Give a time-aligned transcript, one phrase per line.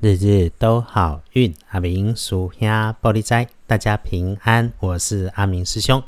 [0.00, 4.72] 日日都好运，阿明属下玻璃斋，大家平安。
[4.78, 6.00] 我是阿明师兄，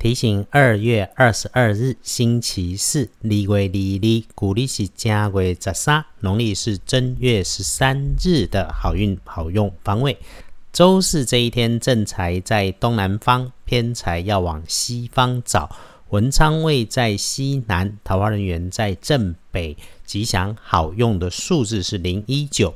[0.00, 10.18] 提醒二月二十二日星期四，立月立立，古历是正月十三，农历是正月十三日的好运好用方位。
[10.72, 15.70] 周四这一天，正财在东南方，偏财要往西方找。
[16.08, 22.74] 文昌位在西南，桃花人员在正北，吉祥好用的数字是零一九。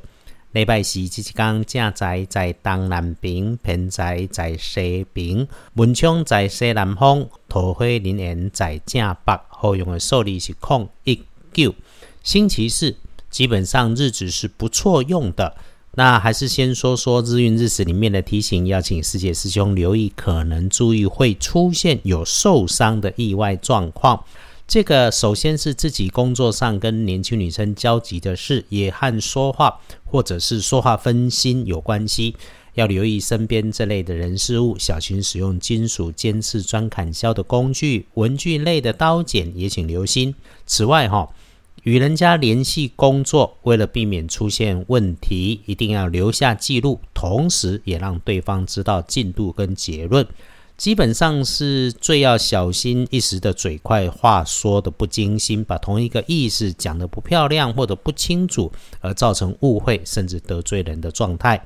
[0.51, 11.21] 礼拜四即是讲正在在东南边，偏在在西边，文昌在西南方，桃花林缘在正北，好用的数字是空一
[11.53, 11.73] 九。
[12.21, 12.97] 星期四
[13.29, 15.55] 基本上日子是不错用的。
[15.93, 24.23] 那还是先说说日运日时里面的提醒，要请师姐师兄留意，可能注意会出现有受伤的意外状况。
[24.71, 32.37] 这个首先是自己工作上跟年轻女生交集的事，也和说话或者是说话分心有关系，
[32.75, 40.33] 要留意身边这类的人事物，小心使用金属尖刺钻砍削的工具、文具类的刀剪，也请留心。
[40.65, 41.29] 此外，哈，
[41.83, 50.25] 与人家联系工作，为了避免出现问题，一定要留下记录，同时也让对方知道进度跟结论。
[50.81, 61.63] 基本上是最要小心一时的嘴快，话说的不精心，把同一个意思讲得不漂亮或者不清楚，而造成误会甚至得罪人的状态。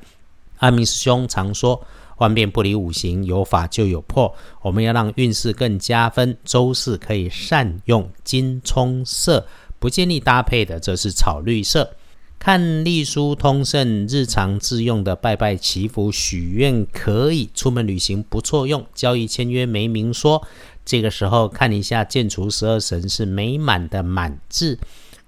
[0.57, 1.81] 阿明师兄常说
[2.19, 9.47] ：“万变不离五行，有法就有破。”我们要让运势更加分，周四可以善用金葱色，
[9.79, 11.89] 不建议搭配的则是草绿色。
[12.37, 18.85] 看隶书通胜，日常自用的拜拜祈福许愿可以，出门旅行不错用。
[18.93, 20.45] 交易签约没明说，
[20.85, 24.77] 这个时候看一下建除十二神是美满的满字。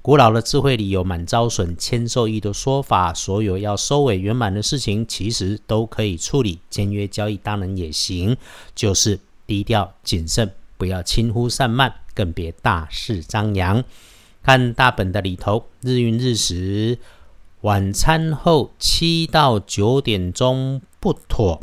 [0.04, 3.12] 古老的智慧里有满招损，谦受益的说法。
[3.14, 6.60] 所有要收尾圆满的事情，其实都可以处理。
[6.70, 8.38] 签约交易当然也行，
[8.76, 13.84] 就是低调谨慎，不要轻忽散漫，更别大肆张扬。
[14.48, 17.00] 看大本的里头，日运日时，
[17.64, 21.60] 晚餐后七到九点钟不妥，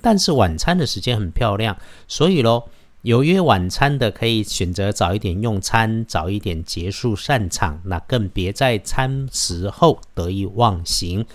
[0.00, 1.76] 但是晚餐的时间很漂亮，
[2.06, 2.68] 所以咯，
[3.02, 11.26] 有约晚餐的可以选择早一点用餐，早一点结束散场，那更别在餐时后得意忘形。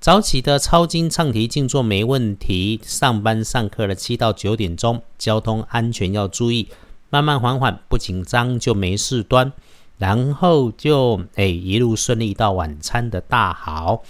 [0.00, 6.68] 早起的抄经唱题静坐没问题，上班上课的七到九点钟，交通安全要注意，
[7.10, 9.52] 慢慢缓缓，不紧张就没事端。
[9.98, 14.02] 然后就哎一路顺利到晚餐的大好，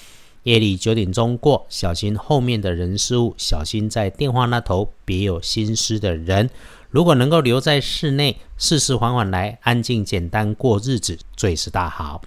[0.42, 6.50] 夜里九点钟过，小心后面的人事物，小心在电话那头别有心思的人。
[6.90, 12.22] 如果能够留在室内，事事缓缓来，安静简单过日子，最是大好。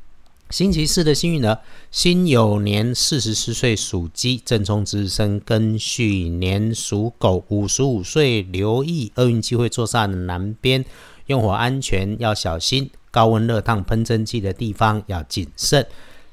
[0.50, 1.58] 星期四的幸运呢，
[1.92, 10.84] 辛酉年四十四岁属鸡，正冲之生庚戌年属狗，五十五岁留意厄运机会坐上南边，
[11.28, 12.92] 用火安全要小心。
[13.12, 15.86] 高温热烫喷蒸剂的地方要谨慎。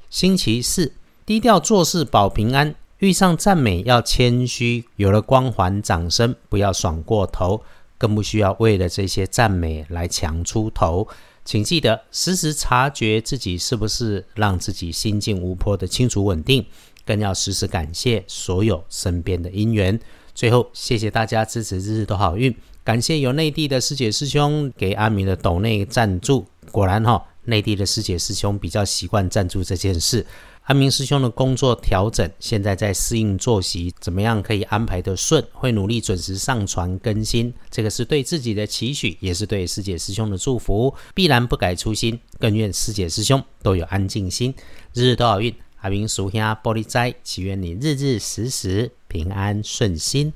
[0.09, 0.93] 星期四，
[1.25, 2.73] 低调做事保平安。
[2.99, 7.61] 遇上赞美要谦虚，有了光环掌声不要爽过头，
[7.97, 11.07] 更不需要为了这些赞美来强出头。
[11.45, 16.65] 请记得时时察觉自己是不是让自己心境无波的清楚稳定，
[17.05, 19.97] 更要时时感谢所有身边的因缘。
[20.35, 22.53] 最后，谢谢大家支持，日日都好运。
[22.83, 26.45] 感谢有内地的师姐师兄给阿明的斗内赞助。
[26.71, 30.25] 果然哈，内地的师姐师兄比较习惯赞助这件事。
[30.63, 35.43] 阿明师兄的工作调整，现在在适应作息，怎么样可以安排的顺？
[35.51, 40.93] 会努力准时上传更新，这个是对自己的期许，也是对师姐师兄的祝福。
[41.15, 44.53] 必然不改初心，更愿师姐师兄都有安静心，
[44.93, 45.51] 日日都好运。
[45.81, 50.31] 阿明属下玻璃斋，祈愿你日日时时平安顺心，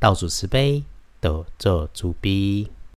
[0.00, 0.82] 道主慈悲，
[1.20, 2.75] 得做主逼。